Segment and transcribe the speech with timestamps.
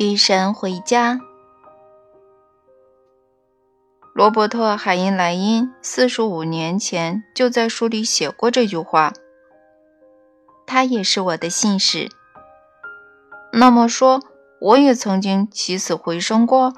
[0.00, 1.18] 雨神回家。
[4.14, 9.12] 罗伯特·海因莱因四十五年前就在书里写过这句话。
[10.68, 12.08] 他也是我的信使。
[13.52, 14.20] 那么说，
[14.60, 16.72] 我也曾经起死回生过。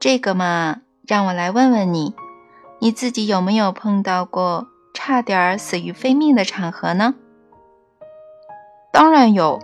[0.00, 2.16] 这个嘛，让我来问问你，
[2.80, 7.14] 你自己有没有碰到过差点死于非命的场合呢？
[8.92, 9.60] 当然有。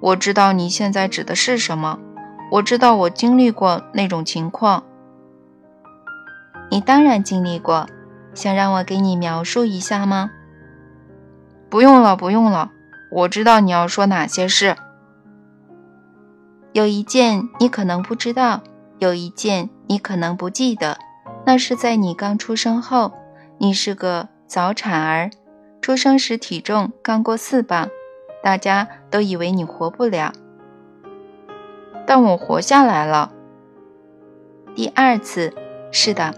[0.00, 1.98] 我知道你现在指的是什么，
[2.52, 4.82] 我知道我经历过那种情况。
[6.70, 7.86] 你当然经历过，
[8.32, 10.30] 想让我给你描述一下吗？
[11.68, 12.70] 不用了，不用了，
[13.12, 14.74] 我知道你要说哪些事。
[16.72, 18.62] 有一件你可能不知道，
[18.98, 20.96] 有一件你可能不记得，
[21.44, 23.12] 那是在你刚出生后，
[23.58, 25.30] 你是个早产儿，
[25.82, 27.88] 出生时体重刚过四磅。
[28.42, 30.32] 大家都以为你活不了，
[32.06, 33.32] 但我活下来了。
[34.74, 35.52] 第二次，
[35.90, 36.34] 是的。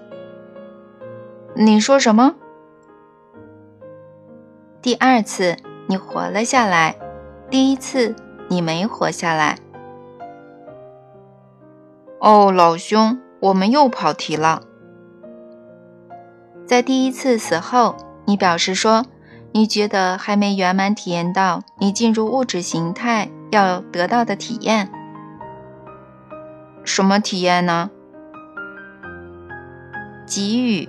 [1.55, 2.35] 你说什么？
[4.81, 6.97] 第二次你活了下来，
[7.49, 8.17] 第一次
[8.49, 9.59] 你没活下来。
[12.19, 14.63] 哦，老兄，我们又跑题了。
[16.67, 19.05] 在第一次死后，你表示说。
[19.55, 24.91] 你觉得还没圆满体验到你进入物质形态要得到的体验？
[26.85, 27.91] 什么体验呢？
[30.27, 30.89] 给予，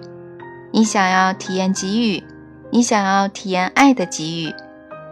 [0.71, 2.23] 你想要体验给予，
[2.71, 4.53] 你想要体验爱的给予，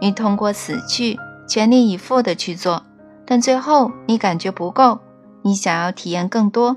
[0.00, 2.82] 你通过死去，全力以赴的去做，
[3.26, 4.98] 但最后你感觉不够，
[5.42, 6.74] 你想要体验更多。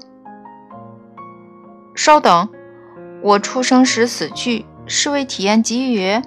[1.95, 2.49] 稍等，
[3.21, 6.21] 我出生时死去是为体验给予。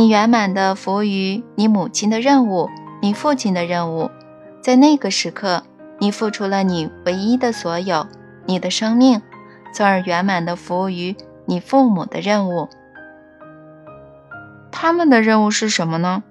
[0.00, 2.70] 你圆满的服务于你母亲的任务，
[3.02, 4.10] 你父亲的任务，
[4.62, 5.62] 在那个时刻，
[5.98, 8.06] 你付出了你唯一的所有，
[8.46, 9.20] 你的生命，
[9.74, 12.66] 从而圆满的服务于你父母的任务。
[14.72, 16.22] 他们的任务是什么呢？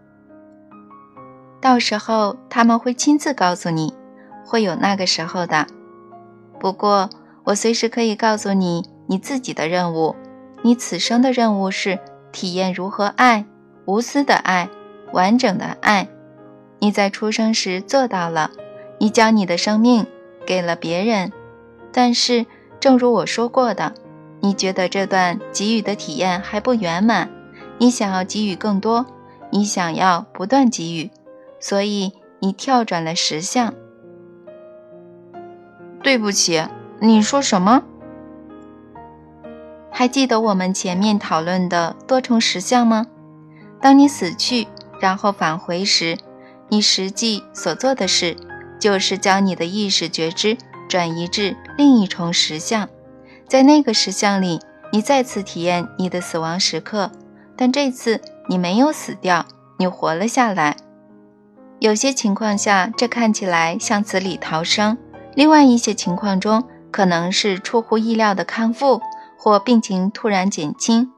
[1.62, 3.94] 到时候他们会亲自告诉你，
[4.48, 5.68] 会有那个时候的。
[6.60, 7.08] 不过，
[7.44, 10.16] 我随时可以告诉你你自己的任务，
[10.64, 12.00] 你此生的任务是。
[12.32, 13.44] 体验如何爱，
[13.90, 14.70] 无私的爱，
[15.14, 16.08] 完整的爱。
[16.78, 18.52] 你在出生时做到了，
[19.00, 20.06] 你将你的生命
[20.46, 21.32] 给了别人。
[21.92, 22.46] 但是，
[22.80, 23.96] 正如我说过的，
[24.42, 27.32] 你觉得这段给予的体验还不圆满，
[27.80, 29.08] 你想要给予更多，
[29.50, 31.10] 你想要不断给予，
[31.60, 33.74] 所以你跳转了十项。
[36.04, 36.64] 对不起，
[37.00, 37.82] 你说什么？
[39.90, 43.08] 还记得我们前面讨论的多重实相吗？
[43.82, 44.68] 当你死去，
[45.00, 46.18] 然后返回时，
[46.70, 48.36] 你实际所做的事，
[48.80, 50.58] 就是将你的意识觉知
[50.88, 52.90] 转移至另一重实相。
[53.48, 54.60] 在那个实相里，
[54.92, 57.12] 你再次体验你的死亡时刻，
[57.56, 59.46] 但这次你没有死掉，
[59.78, 60.76] 你活了下来。
[61.80, 64.98] 有些情况下，这看起来像死里逃生；
[65.34, 69.02] 另外一些情况中，可能是出乎意料的康复。
[69.42, 71.14] 或病情突然减轻，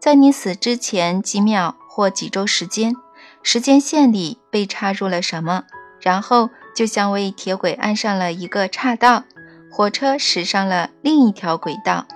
[0.00, 2.96] 在你死之前几秒或几周时间，
[3.42, 5.64] 时间线里被插入了什么，
[6.00, 9.24] 然后就像为铁轨安上了一个岔道，
[9.70, 12.06] 火车驶上了另一条轨道。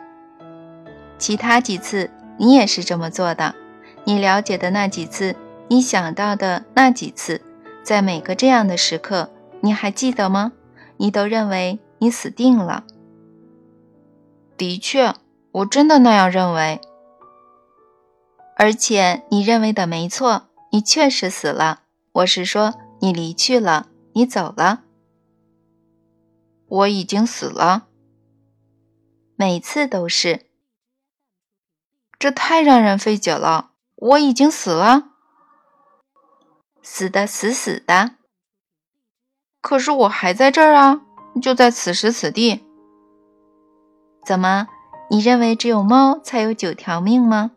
[1.18, 3.54] 其他几次你也是这么做的，
[4.04, 5.36] 你了解的那几次，
[5.68, 7.42] 你想到的那几次，
[7.82, 9.28] 在每个这样的时刻，
[9.60, 10.52] 你还记得吗？
[10.96, 12.84] 你都认为你死定了。
[14.56, 15.12] 的确。
[15.52, 16.80] 我真的那样认为，
[18.58, 21.82] 而且你认为的没错，你确实死了。
[22.12, 24.84] 我是说，你离去了，你走了。
[26.66, 27.88] 我已经死了，
[29.36, 30.46] 每次都是。
[32.18, 33.72] 这太让人费解了。
[33.96, 35.10] 我已经死了，
[36.82, 38.12] 死的死死的。
[39.60, 41.02] 可是我还在这儿啊，
[41.42, 42.64] 就在此时此地。
[44.24, 44.66] 怎么？
[45.10, 47.52] 你认为只有猫才有九条命吗？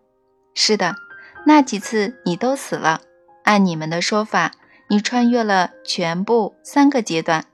[0.62, 0.98] 是的，
[1.46, 3.00] 那几次你都死了。
[3.46, 4.52] 按你们的说法，
[4.90, 7.46] 你穿越了全部三个阶段，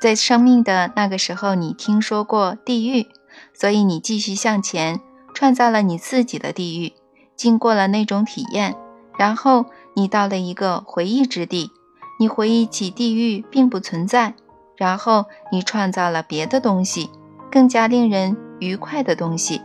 [0.00, 3.08] 在生命的那个时候，你听说过地狱，
[3.52, 5.00] 所以你继续向前，
[5.34, 6.92] 创造了你自己的地狱，
[7.34, 8.76] 经过了那种体验，
[9.18, 9.66] 然后
[9.96, 11.72] 你到了一个回忆之地，
[12.20, 14.34] 你回忆起地狱并不存在，
[14.76, 17.10] 然后你创造了别的东西，
[17.50, 18.36] 更加令人。
[18.60, 19.60] 愉快的东西，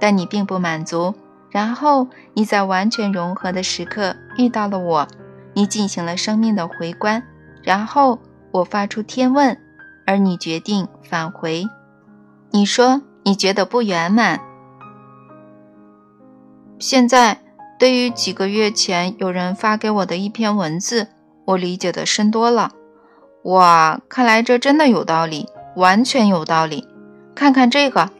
[0.00, 1.14] 但你并不满足。
[1.52, 5.06] 然后你在完全融合的时刻遇到了我，
[5.52, 7.22] 你进行了生命的回观，
[7.62, 8.18] 然后
[8.50, 9.56] 我发出天问，
[10.06, 11.66] 而你决定返回。
[12.50, 14.40] 你说你觉得不圆满。
[16.78, 17.38] 现在，
[17.78, 21.08] 对于几个月前有人发给我的一篇文字，
[21.44, 22.72] 我理解的深多了。
[23.44, 26.88] 哇，看来这真的有道理，完全有道理。
[27.34, 28.10] 看看这个，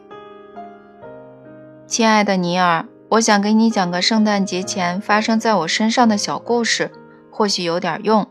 [1.87, 6.91] 亲爱的尼尔，我想给你讲个圣诞节前发生在我身上的小故事，
[7.31, 8.27] 或许有点用。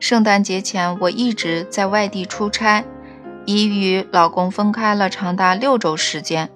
[0.00, 2.84] 圣诞节前，我一直在外地出差，
[3.44, 6.50] 已与老公分开了长达六周时间。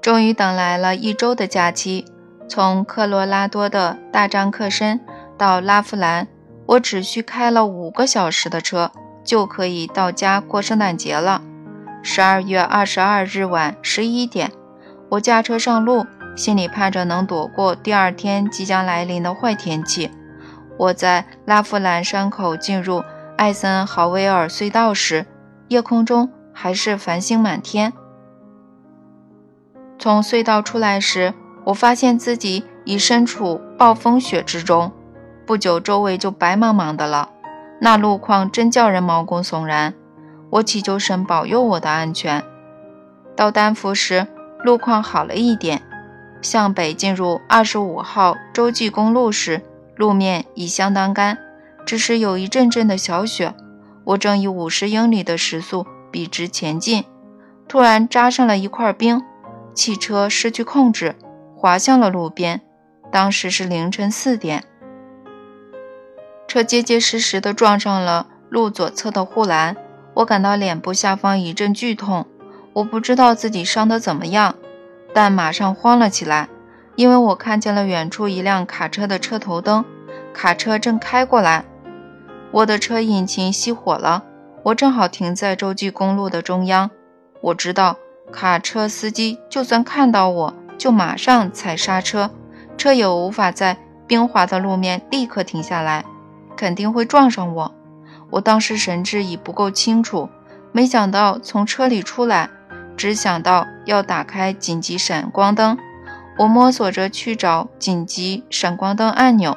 [0.00, 2.04] 终于等来了一周的假期，
[2.48, 5.00] 从科罗拉多的大张克申
[5.36, 6.28] 到拉夫兰，
[6.66, 8.92] 我只需开了五个小时的车。
[9.24, 11.42] 就可以到家过圣诞节了。
[12.02, 14.52] 十二月二十二日晚十一点，
[15.14, 20.10] 我驾车上路，心里盼着能躲过第二天即将来临的坏天气。
[20.76, 23.04] 我在拉夫兰山口进入
[23.36, 25.24] 艾森豪威尔隧道时，
[25.68, 27.92] 夜空中还是繁星满天。
[30.00, 31.32] 从隧道出来时，
[31.66, 34.90] 我发现自己已身处暴风雪之中，
[35.46, 37.30] 不久周围就白茫茫的了。
[37.80, 39.94] 那路况真叫人毛骨悚然，
[40.50, 42.42] 我祈求神保佑我的安全。
[43.36, 44.26] 到丹佛时，
[44.64, 45.82] 路况好了一点。
[46.42, 49.62] 向北进入二十五号洲际公路时，
[49.96, 51.38] 路面已相当干，
[51.86, 53.54] 只是有一阵阵的小雪。
[54.04, 57.04] 我正以五十英里的时速笔直前进，
[57.66, 59.22] 突然扎上了一块冰，
[59.74, 61.14] 汽车失去控制，
[61.56, 62.60] 滑向了路边。
[63.10, 64.64] 当时是凌晨四点。
[66.46, 69.76] 车结结实实地撞上了路左侧的护栏，
[70.14, 72.26] 我感到脸部下方一阵剧痛。
[72.74, 74.56] 我不知道自己伤得怎么样，
[75.12, 76.48] 但马上慌了起来，
[76.96, 79.84] 因为我看见了远处一辆卡车的车头灯，
[80.32, 81.64] 卡车正开过来。
[82.50, 84.24] 我的车引擎熄火了，
[84.64, 86.90] 我正好停在洲际公路的中央。
[87.40, 87.96] 我知道
[88.32, 92.30] 卡车司机就算看到我就马上踩刹车，
[92.76, 93.76] 车也无法在
[94.08, 96.04] 冰滑的路面立刻停下来。
[96.56, 97.72] 肯定会撞上我。
[98.30, 100.28] 我当时神志已不够清楚，
[100.72, 102.50] 没想到从车里出来，
[102.96, 105.78] 只想到要打开紧急闪光灯。
[106.38, 109.56] 我摸索着去找紧急闪光灯按钮，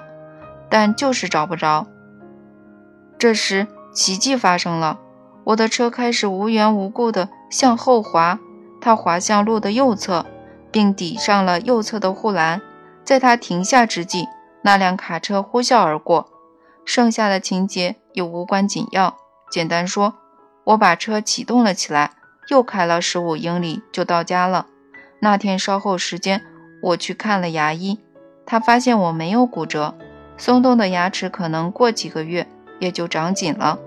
[0.69, 1.87] 但就是找不着。
[3.17, 4.99] 这时，奇迹发生了，
[5.45, 8.39] 我的车开始无缘无故地向后滑，
[8.79, 10.25] 它滑向路的右侧，
[10.71, 12.61] 并抵上了右侧的护栏。
[13.03, 14.27] 在它停下之际，
[14.61, 16.29] 那辆卡车呼啸而过。
[16.85, 19.17] 剩下的情节也无关紧要。
[19.49, 20.13] 简单说，
[20.65, 22.11] 我把车启动了起来，
[22.49, 24.67] 又开了十五英里就到家了。
[25.19, 26.43] 那天稍后时间，
[26.81, 27.99] 我去看了牙医，
[28.45, 29.95] 他发现我没有骨折，
[30.37, 32.47] 松动的牙齿可能过几个月
[32.79, 33.79] 也就长紧了。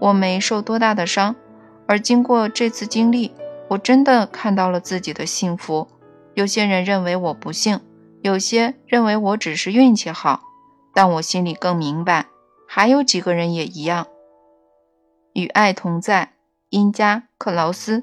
[0.00, 1.36] 我没受多大的伤，
[1.86, 3.32] 而经过这次经历，
[3.68, 5.88] 我真的看到了自己的幸福。
[6.34, 7.80] 有些人认为我不幸，
[8.22, 10.40] 有些认为我只是运气好，
[10.92, 12.26] 但我心里更明白。
[12.66, 14.06] 还有几个人也一样。
[15.34, 16.32] 与爱同在，
[16.72, 18.02] 因加克劳斯。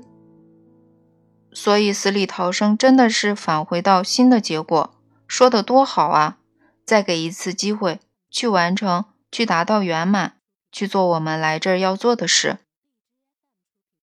[1.51, 4.93] 所以死里逃生真的是返回到新的结果，
[5.27, 6.37] 说的多好啊！
[6.85, 7.99] 再给一次机会，
[8.29, 10.37] 去完成，去达到圆满，
[10.71, 12.59] 去做我们来这儿要做的事。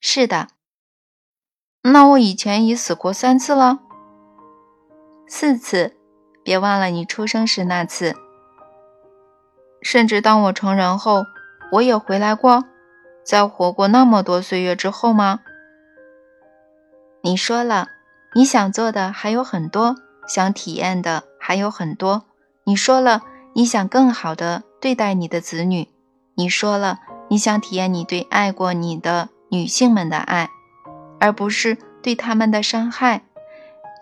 [0.01, 0.49] 是的。
[1.83, 3.79] 那我以前已死过三次了，
[5.29, 5.97] 四次，
[6.43, 8.17] 别忘了你出生时那次。
[9.81, 11.25] 甚至当我成人后，
[11.71, 12.65] 我也回来过，
[13.27, 15.41] 在活过那么多岁月之后吗？
[17.23, 17.89] 你说了，
[18.37, 19.97] 你想做的还有很多，
[20.29, 22.23] 想体验的还有很多。
[22.63, 23.23] 你说了，
[23.55, 25.89] 你想更好的对待你的子女。
[26.37, 30.49] 你说了，你想体验你对爱过你的女性们的爱，
[31.19, 33.23] 而不是对他们的伤害。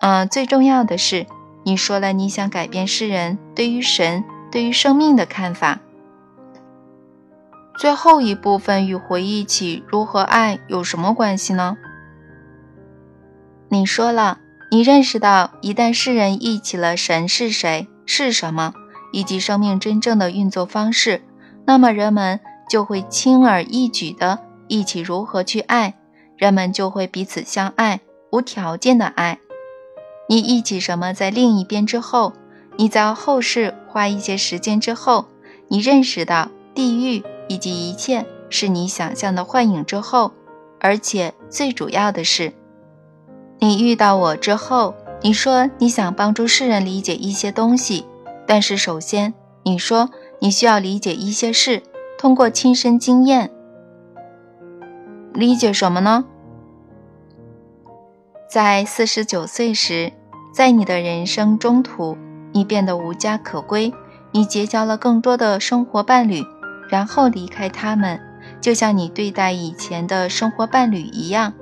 [0.01, 1.25] 嗯，最重要的是，
[1.63, 4.23] 你说了，你想改变世人对于神。
[4.51, 5.79] 对于生命的看法，
[7.77, 11.77] 最后一部分与回忆起如何爱有什么关系呢？
[13.69, 14.39] 你说了，
[14.71, 18.73] 你认识到一旦世人忆起了神是谁、是什么，
[19.11, 21.21] 以及生命真正的运作方式，
[21.65, 22.39] 那么人们
[22.69, 25.95] 就会轻而易举地忆起如何去爱，
[26.37, 27.99] 人们就会彼此相爱，
[28.31, 29.39] 无条件的爱。
[30.29, 32.33] 你忆起什么在另一边之后？
[32.77, 35.27] 你在后世花一些时间之后，
[35.69, 40.31] 你认识到地狱以及一切是你想象的幻影之后，
[40.79, 42.53] 而且最主要的是，
[43.59, 48.05] 你遇到我之后，你说你想帮助世人理解一些东西，
[48.45, 49.33] 但是首先
[49.63, 50.09] 你说
[50.39, 51.81] 你需要理解一些事，
[52.17, 53.51] 通过亲身经验。
[55.33, 56.25] 理解什么呢？
[58.47, 60.13] 在四十九岁时，
[60.53, 62.17] 在你的人生中途，
[62.53, 63.93] 你变得无家可归，
[64.31, 66.41] 你结交了更多的生活伴侣，
[66.89, 68.19] 然后离开他们，
[68.61, 71.53] 就像你对待以前的生活伴侣一样。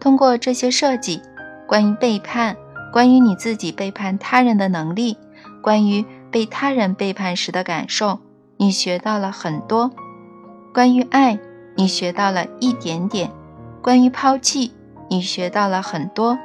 [0.00, 1.20] 通过这些设计，
[1.66, 2.56] 关于背叛，
[2.92, 5.16] 关于你自己背叛他人的能力，
[5.62, 8.20] 关于被他人背叛时的感受，
[8.56, 9.90] 你学到了很多。
[10.72, 11.38] 关于爱。
[11.74, 13.30] 你学到了一点点
[13.80, 14.74] 关于抛弃，
[15.08, 16.38] 你学到了很多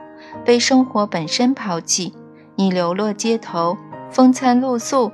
[0.45, 2.13] 被生活本身抛弃。
[2.55, 3.77] 你流落街头，
[4.09, 5.11] 风餐露宿，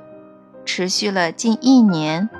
[0.64, 2.30] 持续了近一年。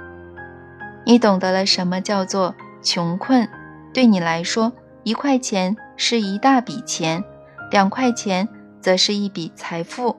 [1.04, 3.48] 你懂得了什么叫做穷困。
[3.92, 7.22] 对你来说，一块钱是一大笔钱，
[7.70, 8.48] 两块钱
[8.80, 10.16] 则是一笔财富。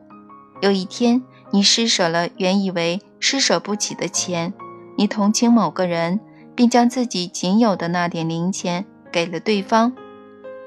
[0.62, 4.54] 有一天，你施舍了原以为施舍不起的钱，
[4.98, 6.20] 你同情某个人。
[6.58, 9.94] 并将自己仅有的那点零钱给了对方，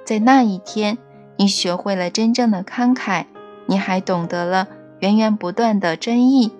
[0.05, 0.99] 在那一天，
[1.39, 3.25] 你学会了真正的慷慨，
[3.65, 4.69] 你还懂得了
[5.01, 6.53] 源源不断的真意，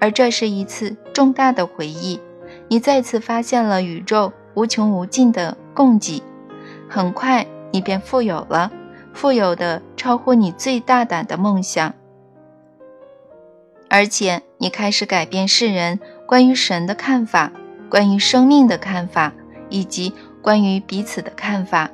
[0.00, 2.20] 而这是一次重大的回忆。
[2.70, 6.22] 你再次发现了宇宙无穷无尽的供给，
[6.88, 8.70] 很快你便富有了，
[9.12, 11.92] 富有的超乎你最大胆的梦想，
[13.88, 15.98] 而且你开始改变世人
[16.28, 17.50] 关于神的看法。
[17.90, 19.32] 关于生命的看法，
[19.68, 21.90] 以及关于彼此的看法。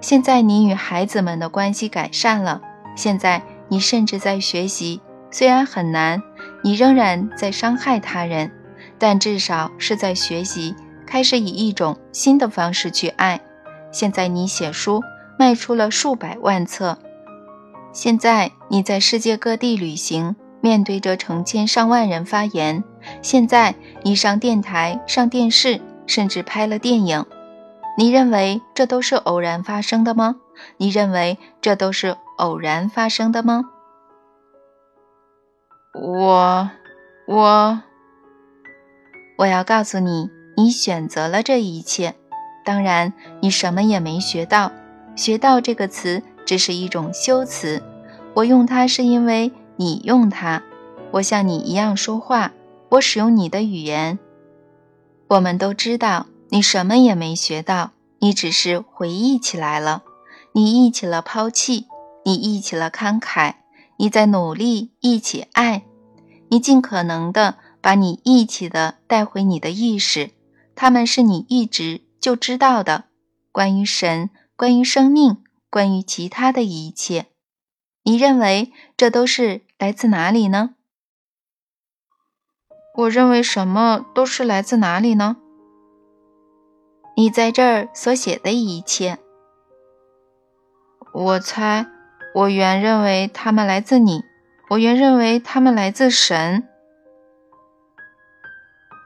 [0.00, 2.62] 现在你与孩子们的关系改善了。
[2.94, 5.00] 现在你甚至在学习，
[5.32, 6.22] 虽然很难，
[6.62, 8.52] 你仍然在伤害他人，
[8.98, 10.74] 但至少是在学习，
[11.06, 13.40] 开始以一种新的方式去爱。
[13.90, 15.02] 现在你写书，
[15.38, 16.98] 卖出了数百万册。
[17.92, 22.84] 现在你在世界各地旅行，面对着成千上万人发言。
[23.22, 27.24] 现在你上电台、上电视，甚至拍了电影，
[27.96, 30.36] 你认为这都是偶然发生的吗？
[30.76, 33.62] 你认为这都是偶然发生的吗？
[35.94, 36.70] 我，
[37.26, 37.82] 我，
[39.38, 42.16] 我要告诉你，你选择了这一切。
[42.64, 44.72] 当然，你什么也没学到。
[45.14, 47.82] 学到这个词只是一种修辞，
[48.34, 50.62] 我用它是因为你用它。
[51.12, 52.52] 我像你一样说话。
[52.90, 54.18] 我使用你的语言，
[55.28, 60.04] 我们都知道你什么也没学到，你只是回忆起来了，
[60.52, 61.86] 你忆起了抛弃，
[62.24, 63.56] 你忆起了慷慨，
[63.98, 65.84] 你在努力忆起爱，
[66.48, 67.56] 你尽可能的
[67.88, 70.32] 把你忆起的带回你的意识，
[70.76, 73.06] 他们是你一直就知道的，
[73.50, 77.28] 关于神，关于生命，关于其他的一切，
[78.02, 80.74] 你认为这都是来自哪里呢？
[82.94, 85.38] 我认为什么都是来自哪里呢？
[87.16, 89.16] 你在这儿所写的一切，
[91.14, 91.86] 我猜，
[92.34, 94.24] 我原认为他们来自你，
[94.68, 96.68] 我原认为他们来自神。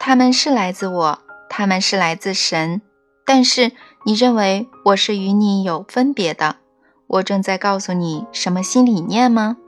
[0.04, 1.18] 他们是来自我，
[1.48, 2.82] 他们是来自神，
[3.24, 3.70] 但是
[4.04, 6.56] 你认为我是与你有分别的？
[7.06, 9.58] 我正在告诉你什么新理念吗？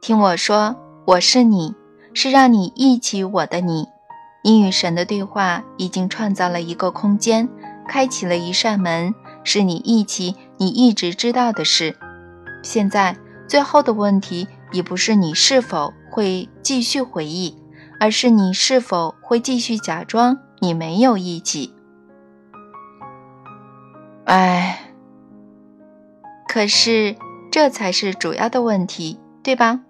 [0.00, 0.74] 听我说，
[1.06, 1.76] 我是你。
[2.14, 3.86] 是让你忆起我的你，
[4.42, 7.48] 你与神的对话已经创造了一个空间，
[7.88, 9.14] 开启了一扇门，
[9.44, 11.96] 是你忆起你一直知道的事。
[12.64, 13.16] 现在
[13.46, 17.56] 最后的问题已不是你是否会继续回忆，
[17.98, 21.74] 而是你是否会继续假装你没有忆起。
[24.24, 24.92] 哎，
[26.48, 27.16] 可是
[27.50, 29.80] 这才是主要的问题，对吧？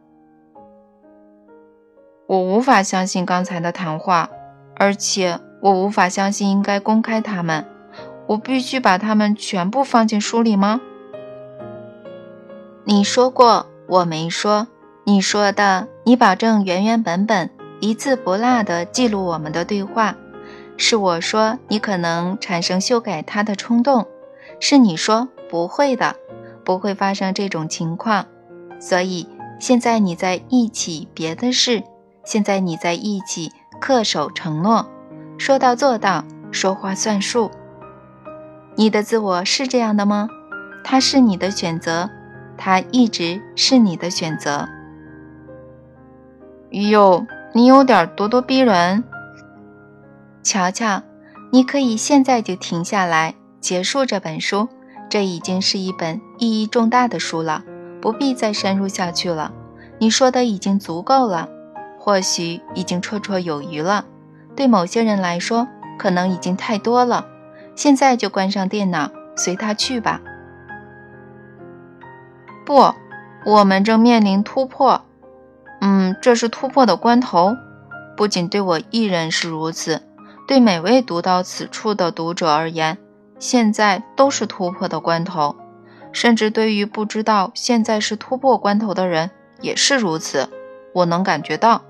[2.26, 4.30] 我无法相信刚才的谈话，
[4.76, 7.66] 而且我无法相信应该公开他们。
[8.26, 10.80] 我必须把他们全部放进书里吗？
[12.84, 14.66] 你说过，我没说。
[15.04, 17.50] 你说的，你保证原原本本、
[17.84, 20.16] 一字不落地记录我们的对话。
[20.78, 24.06] 是我说，你可能产生修改它的冲动。
[24.58, 26.16] 是你说不会的，
[26.64, 28.24] 不会发生这种情况。
[28.80, 29.28] 所以
[29.60, 31.82] 现在你在一起别的事。
[32.24, 34.86] 现在你在一起恪守承诺，
[35.36, 37.50] 说到做到，说话算数。
[38.76, 40.30] 你的自我是这样的吗？
[40.82, 42.08] 他是你的选择，
[42.56, 44.66] 他一直是你的选择。
[46.70, 47.26] 哟，
[47.56, 49.04] 你有点咄咄逼人。
[50.42, 51.00] 瞧瞧，
[51.52, 54.68] 你可以现在就停下来，结束这本书。
[55.08, 57.62] 这已经是一本意义重大的书了，
[58.02, 59.52] 不必再深入下去了。
[59.98, 61.48] 你说的已经足够了。
[61.96, 64.04] 或许已经绰绰有余了，
[64.56, 67.24] 对某些人来说，可能已经太多了。
[67.76, 70.20] 现在就关上电脑，随他去吧。
[72.66, 72.92] 不，
[73.46, 75.04] 我们正面临突破。
[75.80, 77.56] 嗯，这是突破的关头，
[78.16, 80.02] 不仅对我一人是如此，
[80.48, 82.98] 对每位读到此处的读者而言，
[83.38, 85.56] 现在都是突破的关头。
[86.12, 90.48] 甚至对于不知道现在是突破关头的人也是如此，
[90.92, 91.82] 我能感觉到。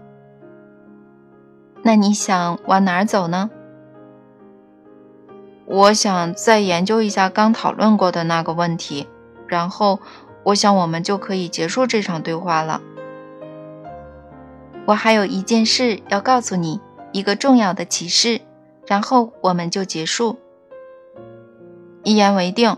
[1.83, 3.51] 那你想往哪儿走呢？
[5.67, 9.07] 我想再研究一下刚讨论过的那个问题，
[9.47, 10.01] 然后
[10.43, 12.81] 我想我们就可以结束这场对话了。
[14.87, 16.81] 我还有一件事要告诉你，
[17.13, 18.41] 一个重要的启示，
[18.87, 20.39] 然后我们就结束。
[22.03, 22.77] 一言为定。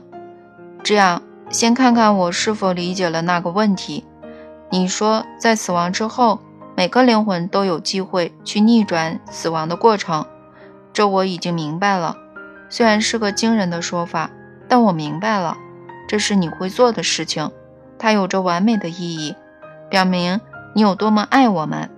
[0.82, 1.22] 这样。
[1.48, 4.04] 先看看我是否理解了那个问题。
[4.68, 6.40] 你说，在死亡之后，
[6.76, 10.26] 每个灵魂都有机会去逆转死亡的过程。
[10.92, 12.16] 这我已经明白了，
[12.68, 14.28] 虽然是个惊人的说法，
[14.66, 15.56] 但我明白了，
[16.08, 17.48] 这是你会做的事情。
[17.96, 19.36] 它有着完美的意义，
[19.88, 20.40] 表明
[20.74, 21.88] 你有多么爱我们。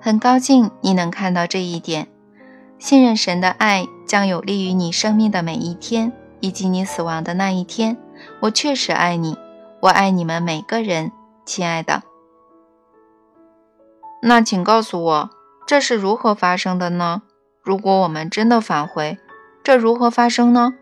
[0.00, 2.08] 很高兴你能看到这一点。
[2.78, 6.12] 信任神的爱将有利于你生命的每一天。
[6.42, 7.98] 以及你死亡的那一天，
[8.40, 9.36] 我确实爱你，
[9.80, 11.12] 我爱你们每个人，
[11.44, 12.02] 亲爱的。
[14.22, 15.30] 那请告诉我，
[15.66, 17.20] 这是如何发生的呢？
[17.62, 19.18] 如果我们真的返回，
[19.62, 20.72] 这如何发生呢？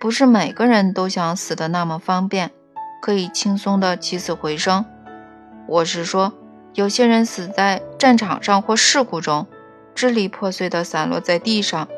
[0.00, 2.52] 不是每个人都想死的那么方便，
[3.02, 4.84] 可以轻松的起死回生。
[5.66, 6.32] 我是说，
[6.76, 9.46] 有些人死在战场上或事故中，
[9.94, 11.88] 支离破碎的散落在地上。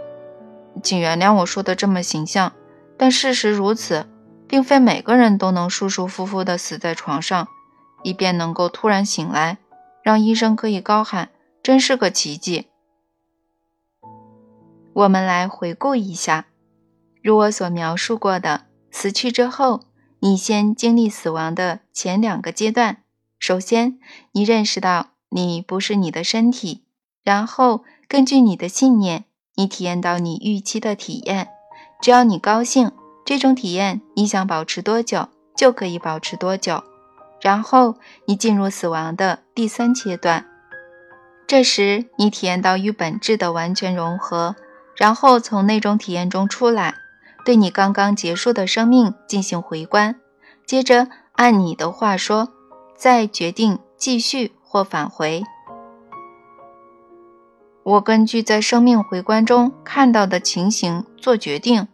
[0.84, 2.52] 请原谅我说的这么形象。
[2.96, 4.06] 但事实如此，
[4.46, 7.48] 并非每个人都能舒舒服服地死在床上，
[8.04, 9.58] 以便能够突然醒来，
[10.00, 12.68] 让医生可以高喊：“真是个奇迹。”
[14.94, 16.46] 我们来回顾一下，
[17.20, 19.80] 如我所描述过的，死去之后，
[20.20, 22.98] 你先经历死亡的前两个阶段。
[23.48, 23.98] 首先，
[24.32, 26.82] 你认识到你不是你的身体，
[27.24, 31.48] 然后根据你的信念，你体验到你预期的体验。
[32.02, 32.92] 只要你高兴，
[33.24, 36.84] 这种体验你想保持多久就可以保持多久。
[37.40, 37.94] 然后
[38.26, 40.44] 你进入死亡的第三阶段，
[41.46, 44.56] 这时你体验到与本质的完全融合，
[44.94, 46.96] 然后从那种体验中出来，
[47.46, 50.16] 对你刚刚结束的生命进行回观，
[50.66, 52.52] 接着按你的话说，
[52.98, 55.44] 再决定继续或返回。
[57.84, 61.86] 我根据在生命回观中看到的情形做决定，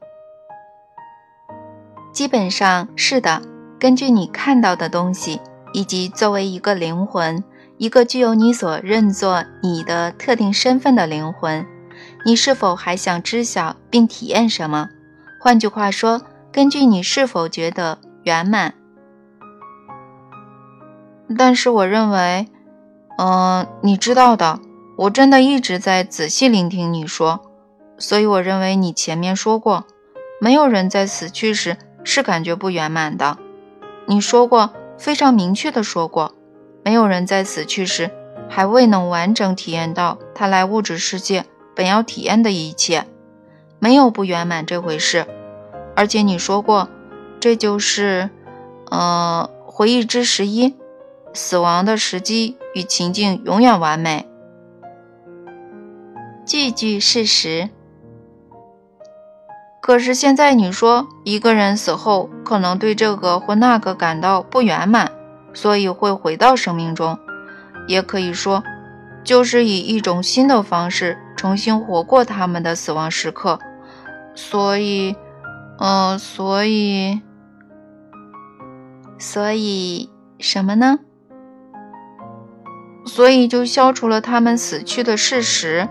[2.10, 3.42] 基本上是的。
[3.78, 5.40] 根据你看到的东西，
[5.74, 7.44] 以及作为一个灵魂，
[7.76, 11.66] 一个具有你所认作你的特定身份的灵魂，
[12.24, 14.88] 你是否还想知晓并体验什么？
[15.38, 18.72] 换句话说，根据你是否觉得圆满。
[21.38, 22.48] 但是我认为，
[23.18, 24.60] 嗯，你知道的。
[24.96, 27.40] 我真的一直在仔细聆听你说，
[27.98, 29.84] 所以我认为你前面说过，
[30.40, 33.38] 没有人在死去时是感觉不圆满的。
[34.06, 36.32] 你说过，非常明确的说过，
[36.84, 38.10] 没有人在死去时
[38.48, 43.06] 还未能完整体验到他来物质世界本要体验的一切，
[43.80, 45.26] 没有不圆满这回事。
[45.96, 46.88] 而且你说过，
[47.40, 48.30] 这就是，
[48.90, 50.76] 呃，回忆之十一，
[51.35, 54.27] 死亡的时机与情境永远完美。
[56.47, 57.68] 句句事实。
[59.83, 65.12] 可是现在你说一个人死后可能对这个或那个感到不圆满，
[65.53, 67.18] 所以会回到生命中，
[67.87, 68.62] 也可以说，
[69.23, 73.59] 就是以一种新的方式重新活过他们的死亡时刻。
[74.35, 75.16] 所以，
[75.79, 77.20] 嗯，所以，
[79.18, 81.01] 所以什么呢？
[83.04, 85.88] 所以就消除了他们死去的事实。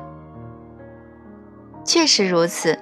[1.86, 2.80] 确实如此，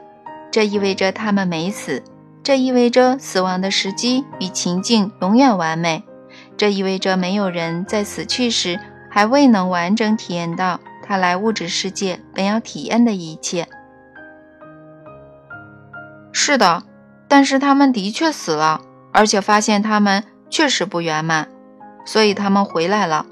[0.51, 2.03] 这意味着他们没死，
[2.43, 6.03] 这意味着死亡的时机与情境永远完美，
[6.55, 13.67] 这意味着没有人在死去时还未能完整体验到他来物质世界本要体验的一切。
[16.31, 16.83] 是的，
[17.27, 21.49] 但是他们的确死了，而且发现他们确实不圆满，
[22.05, 23.25] 所以他们回来了。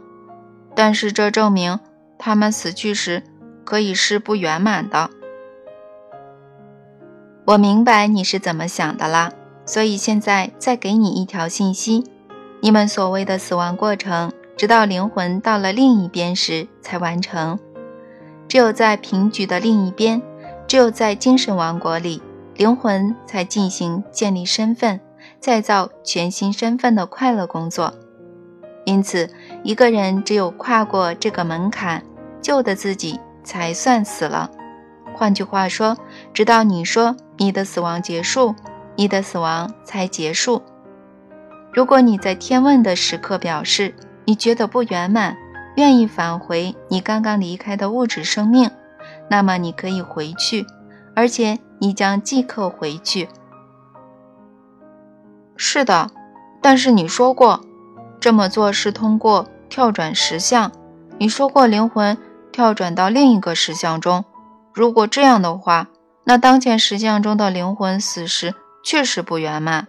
[0.81, 1.77] 但是这证明
[2.17, 3.21] 他们死去时
[3.65, 5.09] 可以是不圆满的。
[7.43, 9.33] 我明白你是怎么想的啦，
[9.65, 12.05] 所以现在再给你一条信息：
[12.61, 17.59] 你们所谓的死亡过程直到灵魂到了另一边时才完成。
[18.47, 20.21] 只有在平局的另一边，
[20.65, 22.23] 只有在精神王国里，
[22.55, 25.01] 灵魂才进行建立身份、
[25.41, 27.93] 再造全新身份的快乐工作。
[28.85, 29.29] 因此，
[29.63, 32.03] 一个人只有跨过这个门槛，
[32.41, 34.49] 旧的自己才算死了。
[35.13, 35.97] 换句话说，
[36.33, 38.55] 直到你说你的死亡结束，
[38.95, 40.61] 你的死亡才结束。
[41.73, 43.93] 如果你在天问的时刻表示
[44.25, 45.35] 你觉得不圆满，
[45.75, 48.71] 愿意返回你刚刚离开的物质生命，
[49.29, 50.65] 那么你可以回去，
[51.15, 53.27] 而且你将即刻回去。
[55.57, 56.09] 是的，
[56.61, 57.61] 但是你说过，
[58.19, 60.71] 这么做是通过跳转实相。
[61.17, 62.17] 你说过灵魂
[62.51, 64.25] 跳转到另一个实相中。
[64.73, 65.87] 如果这样的话，
[66.23, 68.53] 那当前实相中的灵魂死时
[68.83, 69.87] 确实不圆满。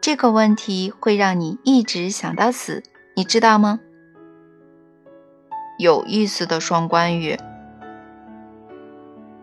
[0.00, 2.82] 这个问题会让你一直想到死，
[3.14, 3.80] 你知道吗？
[5.78, 7.38] 有意思的双关语。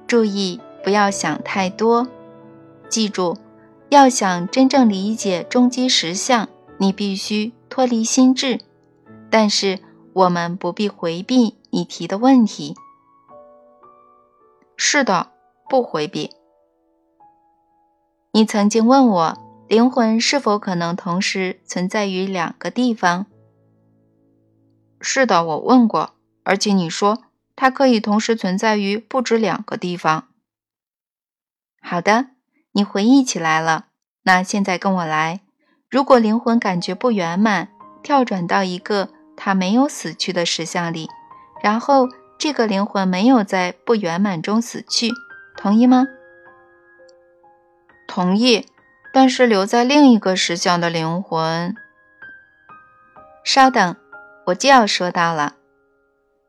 [0.08, 2.08] 注意不要想太多，
[2.90, 3.38] 记住，
[3.90, 6.48] 要想真正理解终极实相，
[6.78, 8.60] 你必须脱离心智。
[9.30, 9.80] 但是
[10.14, 12.76] 我们不必回避你提的问题。
[14.78, 15.32] 是的，
[15.70, 16.32] 不回避。
[18.32, 19.44] 你曾经问我。
[19.70, 23.26] 灵魂是否可能同时存在于两个地方？
[25.02, 27.24] 是的，我问过，而且你说
[27.56, 30.28] 它可以同时存在于不止两个地方。
[31.82, 32.28] 好的，
[32.74, 33.88] 你回忆起来了。
[34.24, 35.40] 那现在跟我来。
[35.94, 37.68] 如果灵魂感觉不圆满，
[38.02, 41.08] 跳转到一个他没有死去的实相里，
[41.62, 45.12] 然后这个灵魂没有在不圆满中死去，
[45.56, 46.08] 同意吗？
[48.08, 48.66] 同意。
[49.14, 51.76] 但是留在另一个实相的灵魂，
[53.44, 53.96] 稍等，
[54.48, 55.58] 我就要说到了。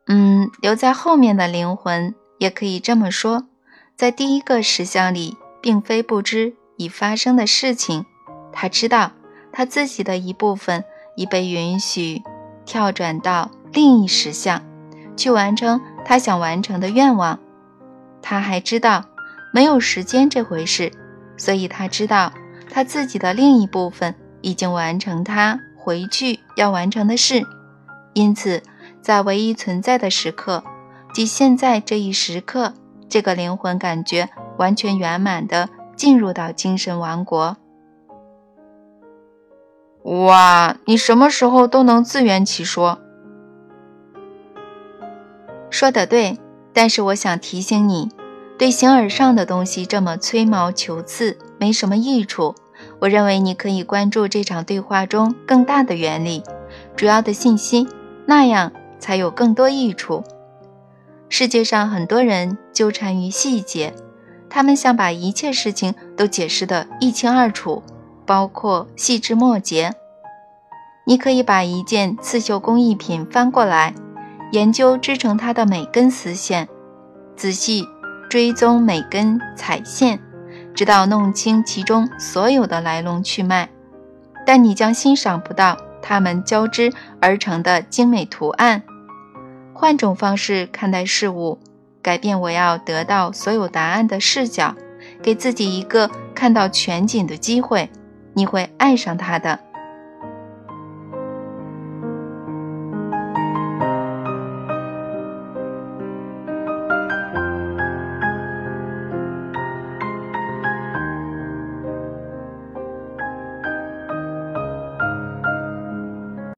[0.07, 3.47] 嗯，留在后面的灵魂也可以这么说，
[3.95, 8.07] 在第一个实相里，并非不知已发生的事情，
[8.51, 9.11] 他知道
[9.55, 10.83] 他自己的一部分
[11.15, 12.21] 已被允许
[12.65, 14.61] 跳转到另一实相，
[15.15, 17.39] 去完成他想完成的愿望。
[18.21, 19.05] 他还知道
[19.53, 20.91] 没有时间这回事，
[21.37, 22.33] 所以他知道。
[22.69, 27.41] 他自己的另一部分已经完成他回去要完成的事，
[28.13, 28.61] 因此，
[29.01, 30.61] 在唯一存在的时刻，
[31.13, 32.73] 即现在这一时刻，
[33.07, 37.55] 这个灵魂感觉完全圆满地进入到精神王国。
[40.05, 42.99] 哇，你什么时候都能自圆其说。
[45.71, 46.37] 说得对，
[46.73, 48.11] 但是我想提醒你，
[48.55, 52.53] 对形而上的东西这么吹毛求疵，没什么益处。
[52.99, 56.43] 我认为你可以关注这场对话中更大的原理、
[56.95, 57.87] 主要的信息，
[58.27, 60.23] 那样才有更多益处。
[61.29, 63.95] 世界上很多人纠缠于细节，
[64.49, 67.81] 他们想把一切事情都解释得一清二楚，
[68.25, 69.93] 包括细枝末节。
[71.05, 73.93] 你可以把一件刺绣工艺品翻过来，
[74.51, 76.67] 研究织成它的每根丝线，
[77.35, 77.87] 仔细
[78.29, 80.19] 追踪每根彩线。
[80.73, 83.69] 直到弄清其中所有的来龙去脉，
[84.45, 88.83] 但你将欣赏不到它们交织而成的精美图案。
[89.73, 91.59] 换种方式看待事物，
[92.01, 94.75] 改变我要得到所有答案的视角，
[95.21, 97.89] 给自己一个看到全景的机会，
[98.35, 99.64] 你会爱上他的。